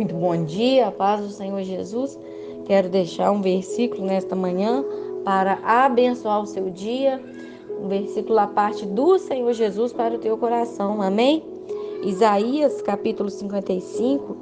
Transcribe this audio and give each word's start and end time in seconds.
Muito 0.00 0.14
bom 0.14 0.46
dia, 0.46 0.86
a 0.86 0.90
paz 0.90 1.20
do 1.20 1.28
Senhor 1.28 1.62
Jesus. 1.62 2.18
Quero 2.64 2.88
deixar 2.88 3.30
um 3.32 3.42
versículo 3.42 4.06
nesta 4.06 4.34
manhã 4.34 4.82
para 5.26 5.58
abençoar 5.62 6.40
o 6.40 6.46
seu 6.46 6.70
dia. 6.70 7.22
Um 7.78 7.86
versículo 7.86 8.38
a 8.38 8.46
parte 8.46 8.86
do 8.86 9.18
Senhor 9.18 9.52
Jesus 9.52 9.92
para 9.92 10.14
o 10.14 10.18
teu 10.18 10.38
coração. 10.38 11.02
Amém? 11.02 11.44
Isaías 12.02 12.80
capítulo 12.80 13.28
55, 13.28 14.38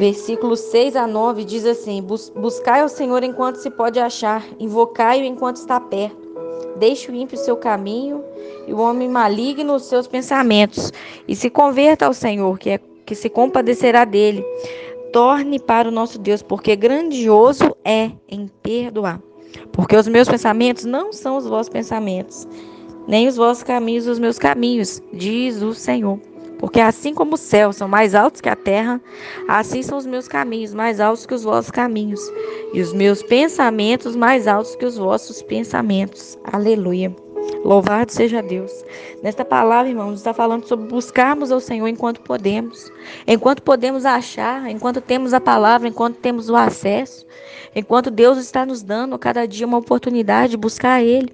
versículos 0.00 0.58
6 0.58 0.96
a 0.96 1.06
9 1.06 1.44
diz 1.44 1.64
assim: 1.64 2.02
Buscai 2.02 2.80
ao 2.80 2.88
Senhor 2.88 3.22
enquanto 3.22 3.58
se 3.58 3.70
pode 3.70 4.00
achar, 4.00 4.44
invocai-o 4.58 5.24
enquanto 5.24 5.58
está 5.58 5.78
perto. 5.78 6.20
Deixe 6.78 7.12
o 7.12 7.14
ímpio 7.14 7.38
seu 7.38 7.56
caminho 7.56 8.24
e 8.66 8.74
o 8.74 8.80
homem 8.80 9.08
maligno 9.08 9.76
os 9.76 9.84
seus 9.84 10.08
pensamentos, 10.08 10.92
e 11.28 11.36
se 11.36 11.48
converta 11.48 12.06
ao 12.06 12.12
Senhor, 12.12 12.58
que 12.58 12.70
é 12.70 12.80
que 13.06 13.14
se 13.14 13.28
compadecerá 13.28 14.04
dele. 14.04 14.44
Torne 15.12 15.60
para 15.60 15.88
o 15.88 15.92
nosso 15.92 16.18
Deus, 16.18 16.42
porque 16.42 16.74
grandioso 16.74 17.76
é 17.84 18.10
em 18.28 18.48
perdoar. 18.62 19.20
Porque 19.72 19.96
os 19.96 20.08
meus 20.08 20.28
pensamentos 20.28 20.84
não 20.84 21.12
são 21.12 21.36
os 21.36 21.46
vossos 21.46 21.68
pensamentos, 21.68 22.48
nem 23.06 23.28
os 23.28 23.36
vossos 23.36 23.62
caminhos 23.62 24.06
os 24.06 24.18
meus 24.18 24.38
caminhos, 24.38 25.02
diz 25.12 25.60
o 25.62 25.74
Senhor. 25.74 26.18
Porque 26.58 26.80
assim 26.80 27.12
como 27.12 27.34
os 27.34 27.40
céus 27.40 27.76
são 27.76 27.88
mais 27.88 28.14
altos 28.14 28.40
que 28.40 28.48
a 28.48 28.54
terra, 28.54 29.00
assim 29.48 29.82
são 29.82 29.98
os 29.98 30.06
meus 30.06 30.28
caminhos 30.28 30.72
mais 30.72 31.00
altos 31.00 31.26
que 31.26 31.34
os 31.34 31.42
vossos 31.42 31.72
caminhos, 31.72 32.20
e 32.72 32.80
os 32.80 32.92
meus 32.92 33.22
pensamentos 33.22 34.14
mais 34.14 34.46
altos 34.46 34.76
que 34.76 34.86
os 34.86 34.96
vossos 34.96 35.42
pensamentos. 35.42 36.38
Aleluia. 36.44 37.14
Louvado 37.64 38.10
seja 38.10 38.42
Deus. 38.42 38.72
Nesta 39.22 39.44
palavra, 39.44 39.88
irmãos, 39.88 40.14
está 40.14 40.34
falando 40.34 40.66
sobre 40.66 40.88
buscarmos 40.88 41.52
ao 41.52 41.60
Senhor 41.60 41.86
enquanto 41.86 42.20
podemos, 42.20 42.90
enquanto 43.26 43.62
podemos 43.62 44.04
achar, 44.04 44.68
enquanto 44.68 45.00
temos 45.00 45.32
a 45.32 45.40
palavra, 45.40 45.86
enquanto 45.86 46.16
temos 46.16 46.48
o 46.48 46.56
acesso, 46.56 47.24
enquanto 47.74 48.10
Deus 48.10 48.36
está 48.38 48.66
nos 48.66 48.82
dando 48.82 49.16
cada 49.16 49.46
dia 49.46 49.64
uma 49.64 49.78
oportunidade 49.78 50.52
de 50.52 50.56
buscar 50.56 51.02
Ele. 51.02 51.32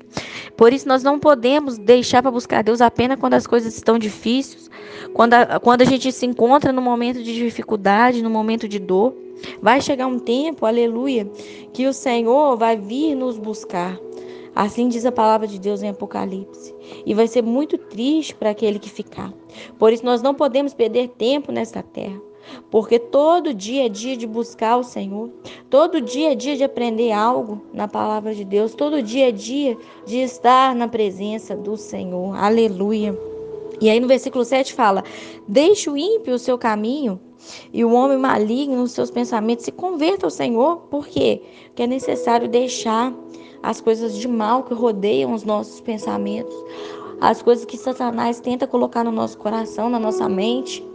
Por 0.54 0.70
isso, 0.70 0.86
nós 0.86 1.02
não 1.02 1.18
podemos 1.18 1.78
deixar 1.78 2.20
para 2.20 2.30
buscar 2.30 2.62
Deus 2.62 2.82
apenas 2.82 3.18
quando 3.18 3.34
as 3.34 3.46
coisas 3.46 3.74
estão 3.74 3.98
difíceis, 3.98 4.70
quando 5.14 5.32
a, 5.32 5.58
quando 5.58 5.80
a 5.80 5.86
gente 5.86 6.12
se 6.12 6.26
encontra 6.26 6.72
no 6.72 6.82
momento 6.82 7.22
de 7.22 7.34
dificuldade, 7.34 8.22
no 8.22 8.30
momento 8.30 8.68
de 8.68 8.78
dor. 8.78 9.14
Vai 9.62 9.80
chegar 9.80 10.08
um 10.08 10.18
tempo, 10.18 10.66
aleluia, 10.66 11.24
que 11.72 11.86
o 11.86 11.92
Senhor 11.92 12.56
vai 12.56 12.76
vir 12.76 13.14
nos 13.14 13.38
buscar. 13.38 13.96
Assim 14.58 14.88
diz 14.88 15.06
a 15.06 15.12
palavra 15.12 15.46
de 15.46 15.56
Deus 15.56 15.84
em 15.84 15.90
Apocalipse. 15.90 16.74
E 17.06 17.14
vai 17.14 17.28
ser 17.28 17.44
muito 17.44 17.78
triste 17.78 18.34
para 18.34 18.50
aquele 18.50 18.80
que 18.80 18.90
ficar. 18.90 19.32
Por 19.78 19.92
isso, 19.92 20.04
nós 20.04 20.20
não 20.20 20.34
podemos 20.34 20.74
perder 20.74 21.10
tempo 21.10 21.52
nesta 21.52 21.80
terra. 21.80 22.20
Porque 22.68 22.98
todo 22.98 23.54
dia 23.54 23.86
é 23.86 23.88
dia 23.88 24.16
de 24.16 24.26
buscar 24.26 24.76
o 24.76 24.82
Senhor, 24.82 25.30
todo 25.70 26.00
dia 26.00 26.32
é 26.32 26.34
dia 26.34 26.56
de 26.56 26.64
aprender 26.64 27.12
algo 27.12 27.62
na 27.72 27.86
palavra 27.86 28.34
de 28.34 28.44
Deus, 28.44 28.74
todo 28.74 29.00
dia 29.00 29.28
é 29.28 29.30
dia 29.30 29.78
de 30.04 30.16
estar 30.16 30.74
na 30.74 30.88
presença 30.88 31.54
do 31.54 31.76
Senhor. 31.76 32.34
Aleluia. 32.34 33.16
E 33.80 33.88
aí 33.88 34.00
no 34.00 34.08
versículo 34.08 34.44
7 34.44 34.74
fala: 34.74 35.04
Deixe 35.46 35.88
o 35.88 35.96
ímpio 35.96 36.34
o 36.34 36.38
seu 36.38 36.58
caminho 36.58 37.20
e 37.72 37.84
o 37.84 37.92
homem 37.92 38.18
maligno 38.18 38.82
os 38.82 38.90
seus 38.90 39.08
pensamentos 39.08 39.64
se 39.64 39.70
converta 39.70 40.26
ao 40.26 40.30
Senhor. 40.30 40.78
Por 40.90 41.06
quê? 41.06 41.42
Porque 41.66 41.84
é 41.84 41.86
necessário 41.86 42.48
deixar 42.48 43.14
as 43.62 43.80
coisas 43.80 44.16
de 44.16 44.28
mal 44.28 44.62
que 44.62 44.74
rodeiam 44.74 45.32
os 45.32 45.44
nossos 45.44 45.80
pensamentos, 45.80 46.54
as 47.20 47.42
coisas 47.42 47.64
que 47.64 47.76
Satanás 47.76 48.40
tenta 48.40 48.66
colocar 48.66 49.04
no 49.04 49.12
nosso 49.12 49.38
coração, 49.38 49.90
na 49.90 49.98
nossa 49.98 50.28
mente. 50.28 50.86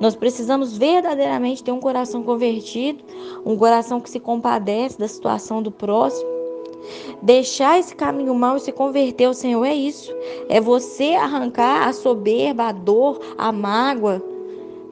Nós 0.00 0.14
precisamos 0.14 0.76
verdadeiramente 0.76 1.64
ter 1.64 1.72
um 1.72 1.80
coração 1.80 2.22
convertido, 2.22 3.02
um 3.44 3.56
coração 3.56 4.00
que 4.00 4.10
se 4.10 4.20
compadece 4.20 4.98
da 4.98 5.08
situação 5.08 5.62
do 5.62 5.70
próximo. 5.70 6.34
Deixar 7.22 7.78
esse 7.78 7.94
caminho 7.94 8.34
mal 8.34 8.56
e 8.56 8.60
se 8.60 8.70
converter 8.70 9.24
ao 9.24 9.34
Senhor 9.34 9.64
é 9.64 9.74
isso. 9.74 10.14
É 10.48 10.60
você 10.60 11.14
arrancar 11.14 11.88
a 11.88 11.92
soberba, 11.92 12.64
a 12.64 12.72
dor, 12.72 13.18
a 13.38 13.50
mágoa 13.50 14.22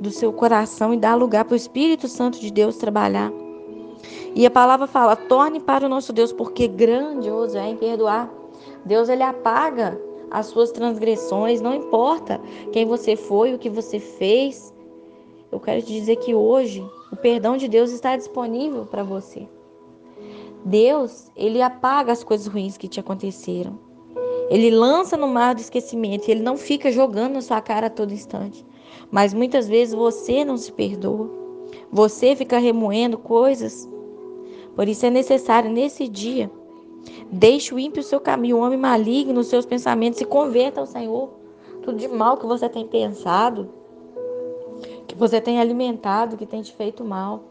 do 0.00 0.11
seu 0.11 0.32
coração 0.32 0.94
e 0.94 0.97
dar 0.97 1.15
lugar 1.15 1.44
para 1.44 1.53
o 1.53 1.56
Espírito 1.56 2.09
Santo 2.09 2.41
de 2.41 2.50
Deus 2.50 2.77
trabalhar. 2.77 3.31
E 4.34 4.47
a 4.47 4.50
palavra 4.50 4.87
fala: 4.87 5.16
torne 5.16 5.60
para 5.60 5.87
o 5.87 5.88
nosso 5.88 6.12
Deus, 6.12 6.32
porque 6.32 6.66
grandioso 6.66 7.59
é 7.59 7.69
em 7.69 7.76
perdoar. 7.76 8.32
Deus 8.84 9.09
ele 9.09 9.22
apaga 9.22 10.00
as 10.31 10.47
suas 10.47 10.72
transgressões, 10.72 11.60
não 11.60 11.75
importa 11.75 12.41
quem 12.72 12.87
você 12.87 13.16
foi, 13.16 13.54
o 13.54 13.59
que 13.59 13.69
você 13.69 14.00
fez. 14.00 14.72
Eu 15.50 15.60
quero 15.60 15.82
te 15.82 15.93
dizer 15.93 16.16
que 16.16 16.34
hoje 16.34 16.82
o 17.12 17.16
perdão 17.16 17.59
de 17.59 17.69
Deus 17.69 17.93
está 17.93 18.16
disponível 18.16 18.87
para 18.87 19.03
você. 19.03 19.47
Deus, 20.64 21.31
ele 21.37 21.60
apaga 21.60 22.12
as 22.12 22.25
coisas 22.25 22.47
ruins 22.47 22.78
que 22.78 22.88
te 22.88 22.99
aconteceram. 22.99 23.78
Ele 24.49 24.70
lança 24.70 25.16
no 25.16 25.28
mar 25.28 25.54
do 25.54 25.60
esquecimento, 25.60 26.31
ele 26.31 26.43
não 26.43 26.56
fica 26.56 26.91
jogando 26.91 27.34
na 27.34 27.41
sua 27.43 27.60
cara 27.60 27.88
a 27.88 27.91
todo 27.91 28.14
instante. 28.14 28.64
Mas 29.10 29.34
muitas 29.34 29.69
vezes 29.69 29.94
você 29.94 30.44
não 30.44 30.56
se 30.56 30.72
perdoa. 30.72 31.31
Você 31.91 32.34
fica 32.34 32.59
remoendo 32.59 33.19
coisas 33.19 33.88
por 34.75 34.88
isso 34.88 35.06
é 35.06 35.10
necessário 35.10 35.71
nesse 35.71 36.09
dia 36.09 36.50
deixe 37.31 37.75
o 37.75 37.78
ímpio 37.78 38.00
o 38.00 38.05
seu 38.05 38.21
caminho, 38.21 38.56
o 38.56 38.60
homem 38.60 38.78
maligno 38.78 39.41
os 39.41 39.47
seus 39.49 39.65
pensamentos 39.65 40.21
e 40.21 40.25
converta 40.25 40.81
ao 40.81 40.87
Senhor. 40.87 41.31
Tudo 41.83 41.99
de 41.99 42.09
mal 42.09 42.37
que 42.37 42.47
você 42.47 42.69
tem 42.69 42.87
pensado, 42.87 43.72
que 45.06 45.15
você 45.15 45.41
tem 45.41 45.61
alimentado, 45.61 46.37
que 46.37 46.47
tem 46.47 46.62
te 46.62 46.72
feito 46.72 47.05
mal. 47.05 47.43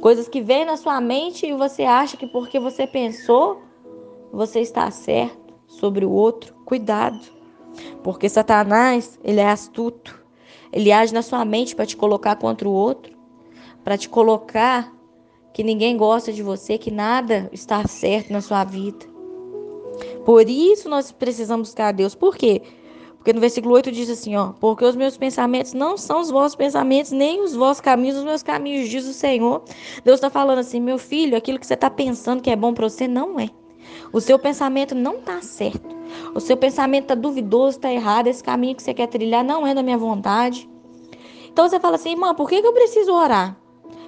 Coisas 0.00 0.28
que 0.28 0.40
vêm 0.40 0.64
na 0.64 0.76
sua 0.76 1.00
mente 1.00 1.46
e 1.46 1.52
você 1.52 1.82
acha 1.82 2.16
que 2.16 2.26
porque 2.26 2.60
você 2.60 2.86
pensou, 2.86 3.60
você 4.32 4.60
está 4.60 4.90
certo 4.90 5.54
sobre 5.66 6.04
o 6.04 6.10
outro. 6.10 6.54
Cuidado. 6.64 7.18
Porque 8.02 8.28
Satanás, 8.28 9.18
ele 9.24 9.40
é 9.40 9.48
astuto. 9.48 10.20
Ele 10.72 10.92
age 10.92 11.12
na 11.12 11.22
sua 11.22 11.44
mente 11.44 11.74
para 11.74 11.86
te 11.86 11.96
colocar 11.96 12.36
contra 12.36 12.68
o 12.68 12.72
outro, 12.72 13.16
para 13.82 13.98
te 13.98 14.08
colocar 14.08 14.92
que 15.52 15.62
ninguém 15.62 15.96
gosta 15.96 16.32
de 16.32 16.42
você, 16.42 16.78
que 16.78 16.90
nada 16.90 17.48
está 17.52 17.86
certo 17.86 18.32
na 18.32 18.40
sua 18.40 18.64
vida. 18.64 19.06
Por 20.24 20.48
isso 20.48 20.88
nós 20.88 21.12
precisamos 21.12 21.68
buscar 21.68 21.88
a 21.88 21.92
Deus. 21.92 22.14
Por 22.14 22.36
quê? 22.36 22.62
Porque 23.16 23.34
no 23.34 23.40
versículo 23.40 23.74
8 23.74 23.92
diz 23.92 24.08
assim, 24.08 24.34
ó, 24.34 24.52
porque 24.58 24.82
os 24.82 24.96
meus 24.96 25.16
pensamentos 25.18 25.74
não 25.74 25.98
são 25.98 26.20
os 26.20 26.30
vossos 26.30 26.56
pensamentos, 26.56 27.12
nem 27.12 27.42
os 27.42 27.54
vossos 27.54 27.80
caminhos, 27.80 28.16
os 28.16 28.24
meus 28.24 28.42
caminhos, 28.42 28.88
diz 28.88 29.06
o 29.06 29.12
Senhor. 29.12 29.62
Deus 30.02 30.16
está 30.16 30.30
falando 30.30 30.60
assim, 30.60 30.80
meu 30.80 30.96
filho, 30.96 31.36
aquilo 31.36 31.58
que 31.58 31.66
você 31.66 31.74
está 31.74 31.90
pensando 31.90 32.42
que 32.42 32.48
é 32.50 32.56
bom 32.56 32.72
para 32.72 32.88
você, 32.88 33.06
não 33.06 33.38
é. 33.38 33.50
O 34.10 34.20
seu 34.22 34.38
pensamento 34.38 34.94
não 34.94 35.16
está 35.16 35.42
certo. 35.42 35.94
O 36.34 36.40
seu 36.40 36.56
pensamento 36.56 37.04
está 37.04 37.14
duvidoso, 37.14 37.76
está 37.76 37.92
errado. 37.92 38.26
Esse 38.26 38.42
caminho 38.42 38.74
que 38.74 38.82
você 38.82 38.94
quer 38.94 39.06
trilhar 39.06 39.44
não 39.44 39.66
é 39.66 39.74
da 39.74 39.82
minha 39.82 39.98
vontade. 39.98 40.68
Então 41.52 41.68
você 41.68 41.78
fala 41.78 41.96
assim, 41.96 42.12
irmã, 42.12 42.34
por 42.34 42.48
que, 42.48 42.62
que 42.62 42.66
eu 42.66 42.72
preciso 42.72 43.12
orar? 43.12 43.59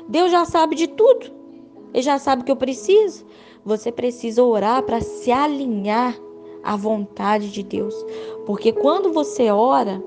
Deus 0.08 0.30
já 0.30 0.44
sabe 0.44 0.74
de 0.74 0.86
tudo. 0.86 1.30
Ele 1.92 2.02
já 2.02 2.18
sabe 2.18 2.42
o 2.42 2.44
que 2.44 2.52
eu 2.52 2.56
preciso. 2.56 3.24
Você 3.64 3.92
precisa 3.92 4.42
orar 4.42 4.82
para 4.82 5.00
se 5.00 5.30
alinhar 5.30 6.18
à 6.62 6.76
vontade 6.76 7.50
de 7.50 7.62
Deus. 7.62 7.94
Porque 8.46 8.72
quando 8.72 9.12
você 9.12 9.50
ora, 9.50 10.02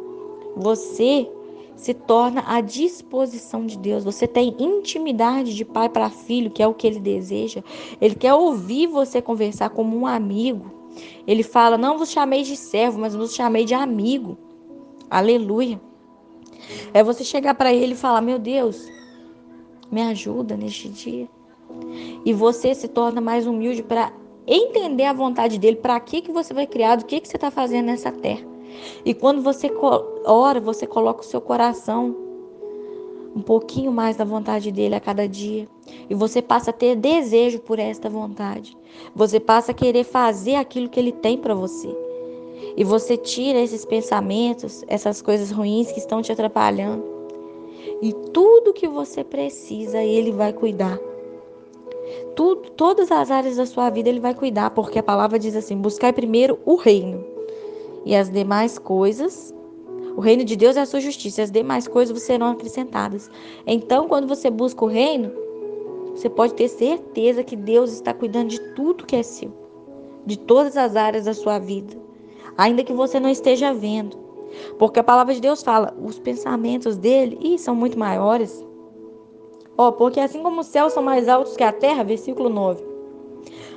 você 0.55 1.29
se 1.75 1.94
torna 1.94 2.44
à 2.47 2.61
disposição 2.61 3.66
de 3.66 3.78
Deus. 3.78 4.03
Você 4.03 4.28
tem 4.28 4.55
intimidade 4.59 5.53
de 5.53 5.66
pai 5.66 5.89
para 5.89 6.09
filho, 6.09 6.50
que 6.50 6.63
é 6.63 6.67
o 6.67 6.73
que 6.73 6.88
ele 6.88 7.00
deseja. 7.00 7.63
Ele 8.00 8.16
quer 8.16 8.34
ouvir 8.34 8.88
você 8.88 9.22
conversar 9.22 9.69
como 9.69 9.97
um 9.97 10.07
amigo. 10.07 10.72
Ele 11.28 11.44
fala: 11.44 11.78
Não 11.78 11.97
vos 11.97 12.11
chamei 12.11 12.44
de 12.44 12.55
servo, 12.55 13.00
mas 13.00 13.16
vos 13.16 13.35
chamei 13.35 13.66
de 13.66 13.73
amigo. 13.73 14.37
Aleluia. 15.09 15.79
É 16.93 17.03
você 17.03 17.23
chegar 17.23 17.55
para 17.55 17.73
ele 17.73 17.93
e 17.93 17.97
falar: 17.97 18.22
Meu 18.22 18.40
Deus, 18.40 18.90
me 19.96 20.02
ajuda 20.02 20.58
neste 20.58 20.90
dia. 20.90 21.30
E 22.26 22.34
você 22.34 22.76
se 22.76 22.90
torna 22.90 23.22
mais 23.22 23.47
humilde 23.47 23.82
para 23.82 24.12
entender 24.46 25.06
a 25.06 25.14
vontade 25.14 25.58
dele, 25.58 25.78
para 25.78 25.97
que, 26.02 26.22
que 26.22 26.34
você 26.34 26.53
foi 26.53 26.68
criado, 26.68 27.02
o 27.02 27.06
que, 27.06 27.22
que 27.22 27.28
você 27.30 27.38
está 27.38 27.50
fazendo 27.50 27.86
nessa 27.86 28.12
terra. 28.12 28.46
E 29.06 29.14
quando 29.14 29.42
você 29.42 29.72
ora, 30.26 30.59
você 30.59 30.86
coloca 30.86 31.22
o 31.22 31.26
seu 31.26 31.40
coração 31.40 32.14
um 33.34 33.42
pouquinho 33.42 33.92
mais 33.92 34.18
da 34.18 34.26
vontade 34.26 34.70
dele 34.70 34.96
a 34.96 35.00
cada 35.00 35.28
dia. 35.28 35.66
E 36.09 36.14
você 36.14 36.42
passa 36.42 36.72
a 36.72 36.74
ter 36.74 36.97
desejo 36.97 37.59
por 37.59 37.80
esta 37.80 38.09
vontade. 38.09 38.78
Você 39.16 39.40
passa 39.40 39.72
a 39.72 39.76
querer 39.76 40.03
fazer 40.03 40.56
aquilo 40.56 40.90
que 40.90 41.00
ele 41.00 41.14
tem 41.14 41.38
para 41.38 41.56
você. 41.56 41.90
E 42.76 42.84
você 42.84 43.16
tira 43.16 43.59
esses 43.59 43.86
pensamentos, 43.86 44.84
essas 44.88 45.22
coisas 45.22 45.52
ruins 45.52 45.90
que 45.92 46.00
estão 46.00 46.22
te 46.22 46.34
atrapalhando. 46.34 47.15
E 48.02 48.14
tudo 48.34 48.73
que 48.73 48.87
você 48.87 49.23
precisa, 49.23 50.02
ele 50.02 50.32
vai 50.32 50.53
cuidar. 50.53 50.99
Tudo, 52.35 52.70
todas 52.72 53.11
as 53.11 53.32
áreas 53.32 53.58
da 53.58 53.66
sua 53.66 53.90
vida 53.90 54.09
ele 54.09 54.20
vai 54.20 54.34
cuidar, 54.34 54.70
porque 54.72 54.99
a 54.99 55.03
palavra 55.03 55.40
diz 55.40 55.55
assim: 55.55 55.78
buscai 55.78 56.14
primeiro 56.14 56.59
o 56.66 56.76
reino 56.76 57.26
e 58.05 58.16
as 58.16 58.29
demais 58.29 58.78
coisas 58.78 59.53
O 60.16 60.22
reino 60.22 60.46
de 60.46 60.55
Deus 60.55 60.78
é 60.78 60.82
a 60.82 60.85
sua 60.85 61.02
justiça, 61.02 61.43
as 61.43 61.52
demais 61.52 61.87
coisas 61.87 62.22
serão 62.22 62.47
acrescentadas. 62.47 63.29
Então, 63.67 64.08
quando 64.08 64.28
você 64.28 64.49
busca 64.49 64.85
o 64.85 64.87
reino, 64.87 65.32
você 66.16 66.29
pode 66.29 66.53
ter 66.53 66.70
certeza 66.70 67.43
que 67.43 67.55
Deus 67.55 67.91
está 67.91 68.14
cuidando 68.14 68.49
de 68.49 68.59
tudo 68.76 69.05
que 69.05 69.17
é 69.17 69.23
seu, 69.23 69.52
de 70.26 70.40
todas 70.40 70.78
as 70.78 70.96
áreas 70.96 71.26
da 71.26 71.34
sua 71.34 71.59
vida, 71.59 71.97
ainda 72.58 72.84
que 72.84 72.93
você 72.93 73.20
não 73.20 73.29
esteja 73.29 73.73
vendo. 73.73 74.17
Porque 74.78 75.00
a 75.00 75.03
palavra 75.03 75.34
de 75.34 75.42
Deus 75.42 75.64
fala, 75.64 75.94
os 76.02 76.20
pensamentos 76.20 76.97
dele 76.97 77.38
ih, 77.42 77.58
são 77.58 77.76
muito 77.76 77.97
maiores. 77.97 78.66
Ó, 79.78 79.90
oh, 79.90 79.92
porque 79.92 80.20
assim 80.20 80.42
como 80.42 80.62
os 80.62 80.68
céus 80.68 80.94
são 80.94 81.03
mais 81.03 81.28
altos 81.28 81.58
que 81.58 81.64
a 81.64 81.72
terra, 81.72 82.03
versículo 82.03 82.50
9. 82.50 82.96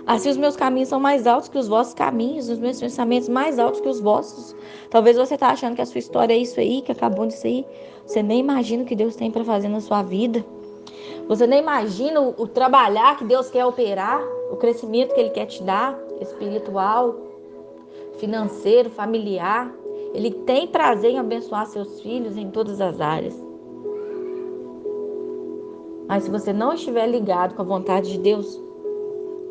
Assim 0.07 0.31
os 0.31 0.37
meus 0.39 0.57
caminhos 0.57 0.89
são 0.89 0.99
mais 0.99 1.27
altos 1.27 1.49
que 1.49 1.59
os 1.59 1.69
vossos 1.69 1.93
caminhos, 1.93 2.49
os 2.49 2.59
meus 2.59 2.81
pensamentos 2.81 3.29
mais 3.29 3.59
altos 3.59 3.81
que 3.81 3.89
os 3.89 4.01
vossos. 4.01 4.57
Talvez 4.89 5.17
você 5.17 5.35
está 5.35 5.49
achando 5.49 5.75
que 5.75 5.83
a 5.83 5.87
sua 5.87 5.99
história 5.99 6.33
é 6.33 6.39
isso 6.39 6.59
aí, 6.59 6.81
que 6.81 6.93
acabou 6.93 7.27
disso 7.27 7.47
aí. 7.47 7.67
Você 8.07 8.23
nem 8.23 8.41
imagina 8.41 8.85
o 8.85 8.87
que 8.87 8.97
Deus 8.97 9.17
tem 9.17 9.31
para 9.31 9.45
fazer 9.45 9.69
na 9.69 9.81
sua 9.81 10.03
vida. 10.03 10.43
Você 11.29 11.47
nem 11.47 11.61
imagina 11.61 12.23
o, 12.23 12.35
o 12.39 12.47
trabalhar 12.47 13.19
que 13.19 13.25
Deus 13.25 13.51
quer 13.51 13.67
operar, 13.67 14.23
o 14.51 14.57
crescimento 14.57 15.13
que 15.15 15.21
Ele 15.21 15.29
quer 15.29 15.45
te 15.45 15.63
dar, 15.63 15.99
espiritual, 16.23 17.15
financeiro, 18.19 18.89
familiar. 18.89 19.71
Ele 20.19 20.33
tem 20.33 20.67
prazer 20.67 21.13
em 21.13 21.19
abençoar 21.21 21.65
seus 21.67 22.01
filhos 22.01 22.37
em 22.37 22.51
todas 22.51 22.81
as 22.81 23.01
áreas. 23.01 23.41
Mas 26.09 26.25
se 26.25 26.31
você 26.31 26.53
não 26.53 26.73
estiver 26.73 27.07
ligado 27.07 27.55
com 27.55 27.63
a 27.63 27.65
vontade 27.65 28.11
de 28.11 28.19
Deus, 28.19 28.61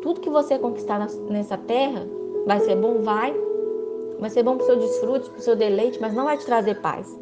tudo 0.02 0.20
que 0.20 0.28
você 0.28 0.58
conquistar 0.58 0.98
nessa 1.30 1.56
terra 1.56 2.06
vai 2.46 2.60
ser 2.60 2.76
bom, 2.76 3.00
vai. 3.00 3.34
Vai 4.20 4.28
ser 4.28 4.42
bom 4.42 4.58
para 4.58 4.64
o 4.64 4.66
seu 4.66 4.76
desfrute, 4.76 5.30
para 5.30 5.38
o 5.38 5.42
seu 5.42 5.56
deleite, 5.56 5.98
mas 6.02 6.12
não 6.12 6.26
vai 6.26 6.36
te 6.36 6.44
trazer 6.44 6.78
paz. 6.82 7.18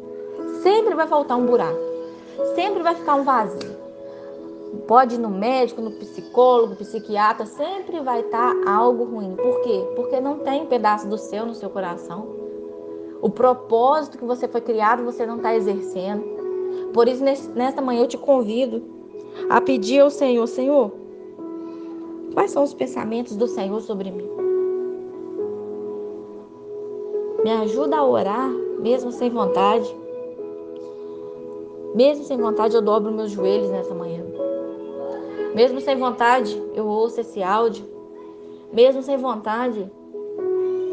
Sempre 0.61 0.93
vai 0.93 1.07
faltar 1.07 1.37
um 1.37 1.45
buraco. 1.45 1.79
Sempre 2.53 2.83
vai 2.83 2.95
ficar 2.95 3.15
um 3.15 3.23
vazio. 3.23 3.77
Pode 4.89 5.15
ir 5.15 5.19
no 5.19 5.29
médico, 5.29 5.81
no 5.81 5.91
psicólogo, 5.91 6.75
psiquiatra, 6.75 7.45
sempre 7.45 8.01
vai 8.01 8.19
estar 8.19 8.53
tá 8.53 8.71
algo 8.73 9.05
ruim. 9.05 9.37
Por 9.37 9.61
quê? 9.61 9.87
Porque 9.95 10.19
não 10.19 10.39
tem 10.39 10.63
um 10.63 10.65
pedaço 10.65 11.07
do 11.07 11.17
céu 11.17 11.45
no 11.45 11.55
seu 11.55 11.69
coração. 11.69 12.46
O 13.21 13.29
propósito 13.29 14.17
que 14.17 14.25
você 14.25 14.47
foi 14.47 14.61
criado, 14.61 15.03
você 15.03 15.25
não 15.25 15.37
está 15.37 15.55
exercendo. 15.55 16.23
Por 16.93 17.07
isso, 17.07 17.23
nesta 17.23 17.81
manhã, 17.81 18.01
eu 18.01 18.07
te 18.07 18.17
convido 18.17 18.83
a 19.49 19.59
pedir 19.59 19.99
ao 19.99 20.09
Senhor: 20.09 20.47
Senhor, 20.47 20.91
Quais 22.37 22.51
são 22.51 22.61
os 22.61 22.71
pensamentos 22.71 23.35
do 23.35 23.47
Senhor 23.47 23.81
sobre 23.81 24.11
mim? 24.11 24.29
Me 27.43 27.51
ajuda 27.51 27.97
a 27.97 28.05
orar, 28.05 28.51
mesmo 28.79 29.11
sem 29.11 29.31
vontade. 29.31 29.91
Mesmo 31.95 32.23
sem 32.25 32.37
vontade, 32.37 32.75
eu 32.75 32.81
dobro 32.83 33.11
meus 33.11 33.31
joelhos 33.31 33.71
nessa 33.71 33.91
manhã. 33.95 34.23
Mesmo 35.55 35.81
sem 35.81 35.97
vontade, 35.97 36.61
eu 36.75 36.85
ouço 36.85 37.21
esse 37.21 37.41
áudio. 37.41 37.83
Mesmo 38.71 39.01
sem 39.01 39.17
vontade, 39.17 39.91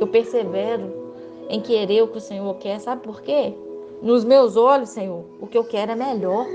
eu 0.00 0.06
persevero 0.06 1.04
em 1.49 1.61
querer 1.61 2.02
o 2.02 2.08
que 2.08 2.19
o 2.19 2.20
Senhor 2.20 2.55
quer. 2.56 2.79
Sabe 2.81 3.02
por 3.02 3.23
quê? 3.23 3.55
Nos 4.02 4.25
meus 4.25 4.56
olhos, 4.56 4.91
Senhor, 4.91 5.25
o 5.41 5.46
que 5.46 5.56
eu 5.56 5.64
quero 5.64 5.93
é 5.93 5.94
melhor. 5.94 6.46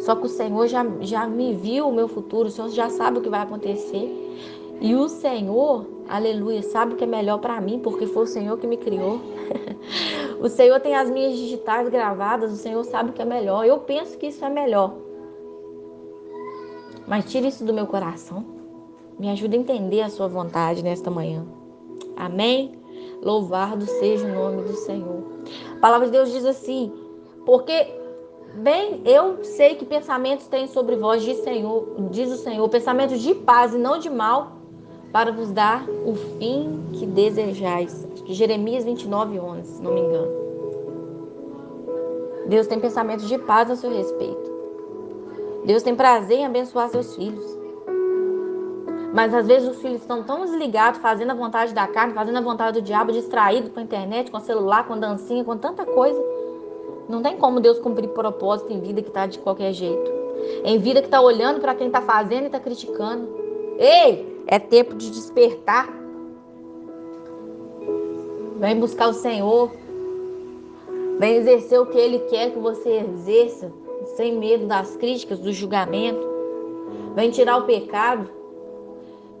Só 0.00 0.14
que 0.14 0.26
o 0.26 0.28
Senhor 0.28 0.66
já, 0.68 0.86
já 1.00 1.26
me 1.26 1.54
viu 1.54 1.88
o 1.88 1.92
meu 1.92 2.06
futuro, 2.06 2.48
o 2.48 2.50
Senhor 2.50 2.68
já 2.68 2.88
sabe 2.88 3.18
o 3.18 3.22
que 3.22 3.28
vai 3.28 3.40
acontecer. 3.40 4.26
E 4.80 4.94
o 4.94 5.08
Senhor, 5.08 5.86
aleluia, 6.08 6.62
sabe 6.62 6.94
o 6.94 6.96
que 6.96 7.04
é 7.04 7.06
melhor 7.06 7.38
para 7.38 7.60
mim, 7.60 7.80
porque 7.80 8.06
foi 8.06 8.24
o 8.24 8.26
Senhor 8.26 8.58
que 8.58 8.66
me 8.66 8.76
criou. 8.76 9.20
o 10.40 10.48
Senhor 10.48 10.78
tem 10.80 10.94
as 10.94 11.10
minhas 11.10 11.34
digitais 11.34 11.88
gravadas, 11.88 12.52
o 12.52 12.56
Senhor 12.56 12.84
sabe 12.84 13.10
o 13.10 13.12
que 13.12 13.22
é 13.22 13.24
melhor. 13.24 13.64
Eu 13.64 13.78
penso 13.78 14.18
que 14.18 14.26
isso 14.26 14.44
é 14.44 14.50
melhor. 14.50 14.94
Mas 17.06 17.24
tire 17.24 17.48
isso 17.48 17.64
do 17.64 17.72
meu 17.72 17.86
coração. 17.86 18.44
Me 19.18 19.30
ajude 19.30 19.56
a 19.56 19.60
entender 19.60 20.02
a 20.02 20.10
sua 20.10 20.28
vontade 20.28 20.84
nesta 20.84 21.10
manhã. 21.10 21.46
Amém? 22.14 22.75
Louvado 23.22 23.86
seja 23.86 24.26
o 24.26 24.34
nome 24.34 24.62
do 24.62 24.74
Senhor. 24.74 25.22
A 25.76 25.80
palavra 25.80 26.06
de 26.06 26.12
Deus 26.12 26.30
diz 26.30 26.44
assim: 26.44 26.92
porque 27.44 27.94
Bem, 28.56 29.02
eu 29.04 29.44
sei 29.44 29.74
que 29.74 29.84
pensamentos 29.84 30.46
têm 30.46 30.66
sobre 30.66 30.96
vós, 30.96 31.22
diz, 31.22 31.36
Senhor, 31.40 31.86
diz 32.10 32.30
o 32.30 32.38
Senhor, 32.38 32.66
pensamentos 32.70 33.20
de 33.20 33.34
paz 33.34 33.74
e 33.74 33.78
não 33.78 33.98
de 33.98 34.08
mal, 34.08 34.52
para 35.12 35.30
vos 35.30 35.52
dar 35.52 35.86
o 36.06 36.14
fim 36.14 36.82
que 36.94 37.04
desejais. 37.04 38.08
Jeremias 38.26 38.82
29, 38.82 39.38
11, 39.38 39.62
se 39.62 39.82
não 39.82 39.92
me 39.92 40.00
engano. 40.00 40.32
Deus 42.48 42.66
tem 42.66 42.80
pensamentos 42.80 43.28
de 43.28 43.36
paz 43.36 43.70
a 43.70 43.76
seu 43.76 43.90
respeito. 43.90 44.50
Deus 45.66 45.82
tem 45.82 45.94
prazer 45.94 46.38
em 46.38 46.46
abençoar 46.46 46.88
seus 46.88 47.14
filhos. 47.14 47.44
Mas 49.16 49.34
às 49.34 49.46
vezes 49.46 49.68
os 49.68 49.80
filhos 49.80 50.02
estão 50.02 50.22
tão 50.22 50.44
desligados, 50.44 51.00
fazendo 51.00 51.30
a 51.30 51.34
vontade 51.34 51.72
da 51.74 51.88
carne, 51.88 52.12
fazendo 52.12 52.36
a 52.36 52.42
vontade 52.42 52.80
do 52.80 52.82
diabo, 52.82 53.10
distraído 53.10 53.70
com 53.70 53.80
a 53.80 53.82
internet, 53.82 54.30
com 54.30 54.36
o 54.36 54.40
celular, 54.40 54.86
com 54.86 54.98
dancinha, 54.98 55.42
com 55.42 55.56
tanta 55.56 55.84
coisa 55.84 56.22
não 57.08 57.22
tem 57.22 57.36
como 57.36 57.60
Deus 57.60 57.78
cumprir 57.78 58.08
propósito 58.08 58.72
em 58.72 58.80
vida 58.80 59.00
que 59.00 59.08
está 59.08 59.26
de 59.26 59.38
qualquer 59.38 59.72
jeito. 59.72 60.10
Em 60.64 60.78
vida 60.78 61.00
que 61.00 61.06
está 61.06 61.20
olhando 61.20 61.60
para 61.60 61.74
quem 61.74 61.86
está 61.86 62.00
fazendo 62.00 62.44
e 62.44 62.46
está 62.46 62.58
criticando. 62.58 63.28
Ei, 63.78 64.42
é 64.46 64.58
tempo 64.58 64.94
de 64.94 65.10
despertar. 65.10 65.88
Vem 68.56 68.78
buscar 68.78 69.08
o 69.08 69.12
Senhor. 69.12 69.70
Vem 71.18 71.36
exercer 71.36 71.80
o 71.80 71.86
que 71.86 71.98
Ele 71.98 72.18
quer 72.30 72.50
que 72.50 72.58
você 72.58 72.98
exerça, 72.98 73.72
sem 74.16 74.36
medo 74.36 74.66
das 74.66 74.96
críticas, 74.96 75.38
do 75.38 75.52
julgamento. 75.52 76.26
Vem 77.14 77.30
tirar 77.30 77.58
o 77.58 77.66
pecado. 77.66 78.28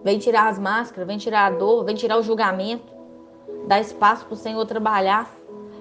Vem 0.06 0.20
tirar 0.20 0.46
as 0.46 0.56
máscaras, 0.56 1.04
vem 1.04 1.18
tirar 1.18 1.46
a 1.46 1.50
dor, 1.50 1.84
vem 1.84 1.96
tirar 1.96 2.16
o 2.16 2.22
julgamento. 2.22 2.92
Dá 3.66 3.80
espaço 3.80 4.24
para 4.24 4.34
o 4.34 4.36
Senhor 4.36 4.64
trabalhar. 4.64 5.28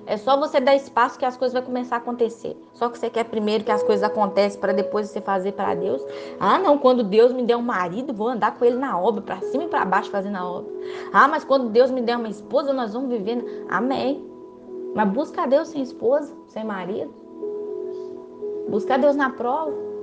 É 0.07 0.17
só 0.17 0.35
você 0.35 0.59
dar 0.59 0.75
espaço 0.75 1.19
que 1.19 1.25
as 1.25 1.37
coisas 1.37 1.53
vão 1.53 1.61
começar 1.61 1.97
a 1.97 1.99
acontecer. 1.99 2.57
Só 2.73 2.89
que 2.89 2.97
você 2.97 3.07
quer 3.07 3.25
primeiro 3.25 3.63
que 3.63 3.69
as 3.69 3.83
coisas 3.83 4.01
acontecem 4.01 4.59
para 4.59 4.73
depois 4.73 5.09
você 5.09 5.21
fazer 5.21 5.51
para 5.51 5.75
Deus. 5.75 6.03
Ah, 6.39 6.57
não, 6.57 6.79
quando 6.79 7.03
Deus 7.03 7.31
me 7.31 7.43
der 7.43 7.55
um 7.55 7.61
marido, 7.61 8.15
vou 8.15 8.27
andar 8.27 8.57
com 8.57 8.65
ele 8.65 8.77
na 8.77 8.99
obra, 8.99 9.21
para 9.21 9.41
cima 9.41 9.65
e 9.65 9.67
para 9.67 9.85
baixo 9.85 10.09
fazendo 10.09 10.37
a 10.37 10.49
obra. 10.49 10.73
Ah, 11.13 11.27
mas 11.27 11.43
quando 11.43 11.69
Deus 11.69 11.91
me 11.91 12.01
der 12.01 12.17
uma 12.17 12.27
esposa, 12.27 12.73
nós 12.73 12.93
vamos 12.93 13.11
viver. 13.11 13.67
Amém. 13.69 14.27
Mas 14.95 15.07
busca 15.07 15.45
Deus 15.45 15.67
sem 15.67 15.83
esposa, 15.83 16.33
sem 16.47 16.63
marido. 16.63 17.13
Busca 18.69 18.97
Deus 18.97 19.15
na 19.15 19.29
prova. 19.29 19.94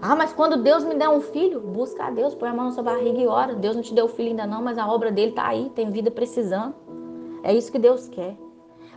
Ah, 0.00 0.14
mas 0.14 0.32
quando 0.32 0.62
Deus 0.62 0.84
me 0.84 0.94
der 0.94 1.08
um 1.08 1.20
filho, 1.20 1.60
busca 1.60 2.04
a 2.04 2.10
Deus, 2.10 2.34
põe 2.34 2.48
a 2.48 2.54
mão 2.54 2.66
na 2.66 2.72
sua 2.72 2.82
barriga 2.82 3.18
e 3.18 3.26
ora. 3.26 3.54
Deus 3.54 3.74
não 3.74 3.82
te 3.82 3.94
deu 3.94 4.08
filho 4.08 4.30
ainda 4.30 4.46
não, 4.46 4.62
mas 4.62 4.78
a 4.78 4.86
obra 4.86 5.10
dele 5.10 5.30
está 5.30 5.48
aí, 5.48 5.70
tem 5.70 5.90
vida 5.90 6.10
precisando. 6.10 6.74
É 7.42 7.54
isso 7.54 7.72
que 7.72 7.78
Deus 7.78 8.08
quer. 8.08 8.36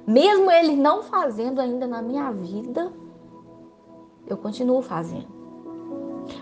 Mesmo 0.05 0.51
ele 0.51 0.75
não 0.75 1.03
fazendo 1.03 1.59
ainda 1.59 1.87
na 1.87 2.01
minha 2.01 2.31
vida, 2.31 2.91
eu 4.27 4.37
continuo 4.37 4.81
fazendo. 4.81 5.27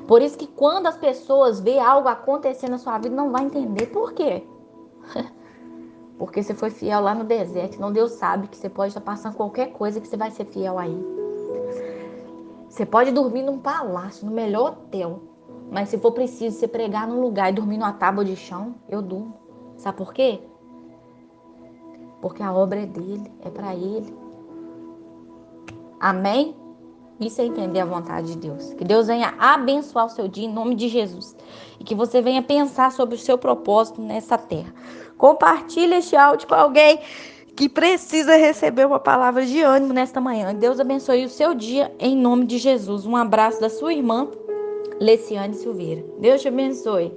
Por 0.08 0.22
isso 0.22 0.38
que 0.38 0.48
quando 0.48 0.88
as 0.88 0.98
pessoas 0.98 1.60
vê 1.60 1.80
algo 1.80 2.08
acontecer 2.08 2.70
na 2.70 2.78
sua 2.78 2.98
vida, 2.98 3.16
não 3.16 3.32
vai 3.32 3.44
entender 3.44 3.88
por 3.88 4.14
quê. 4.14 4.44
Porque 6.18 6.42
você 6.42 6.54
foi 6.54 6.70
fiel 6.72 7.02
lá 7.02 7.14
no 7.14 7.24
deserto. 7.24 7.76
Então 7.76 7.92
Deus 7.92 8.14
sabe 8.14 8.48
que 8.48 8.58
você 8.58 8.70
pode 8.70 8.90
estar 8.90 9.02
passando 9.02 9.36
qualquer 9.36 9.72
coisa 9.74 10.02
que 10.02 10.08
você 10.08 10.18
vai 10.18 10.32
ser 10.32 10.46
fiel 10.46 10.80
aí. 10.80 11.17
Você 12.78 12.86
pode 12.86 13.12
dormir 13.12 13.42
num 13.42 13.58
palácio, 13.58 14.24
no 14.24 14.32
melhor 14.32 14.70
hotel. 14.70 15.20
Mas 15.72 15.90
se 15.90 15.98
for 15.98 16.12
preciso 16.12 16.58
você 16.58 16.68
pregar 16.68 17.08
num 17.08 17.20
lugar 17.20 17.50
e 17.50 17.56
dormir 17.56 17.78
numa 17.78 17.92
tábua 17.92 18.24
de 18.24 18.36
chão, 18.36 18.76
eu 18.88 19.02
durmo. 19.02 19.34
Sabe 19.76 19.98
por 19.98 20.14
quê? 20.14 20.40
porque 22.22 22.42
a 22.42 22.54
obra 22.54 22.82
é 22.82 22.86
dele, 22.86 23.32
é 23.42 23.50
para 23.50 23.74
ele. 23.74 24.14
Amém? 26.00 26.56
Isso 27.20 27.42
é 27.42 27.46
entender 27.46 27.80
a 27.80 27.86
vontade 27.86 28.34
de 28.34 28.38
Deus. 28.38 28.74
Que 28.74 28.84
Deus 28.84 29.08
venha 29.08 29.34
abençoar 29.40 30.06
o 30.06 30.10
seu 30.10 30.28
dia 30.28 30.46
em 30.46 30.54
nome 30.54 30.76
de 30.76 30.88
Jesus. 30.88 31.36
E 31.80 31.84
que 31.84 31.96
você 31.96 32.22
venha 32.22 32.44
pensar 32.44 32.92
sobre 32.92 33.16
o 33.16 33.18
seu 33.18 33.38
propósito 33.38 34.02
nessa 34.02 34.38
terra. 34.38 34.74
Compartilhe 35.18 35.96
este 35.96 36.16
áudio 36.16 36.48
com 36.48 36.54
alguém 36.54 37.00
que 37.58 37.68
precisa 37.68 38.38
receber 38.38 38.86
uma 38.86 39.00
palavra 39.00 39.44
de 39.44 39.62
ânimo 39.64 39.92
nesta 39.92 40.22
manhã. 40.22 40.54
Deus 40.54 40.80
abençoe 40.80 41.26
o 41.26 41.30
seu 41.30 41.56
dia 41.56 41.92
em 42.00 42.16
nome 42.16 42.46
de 42.46 42.60
Jesus. 42.60 43.04
Um 43.04 43.16
abraço 43.16 43.60
da 43.60 43.68
sua 43.68 43.92
irmã, 43.92 44.30
Leciane 45.02 45.56
Silveira. 45.56 46.06
Deus 46.20 46.40
te 46.40 46.48
abençoe. 46.48 47.12